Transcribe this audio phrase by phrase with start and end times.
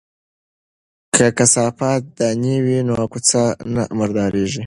[1.15, 4.59] که کثافات دانی وي نو کوڅه نه مرداریږي.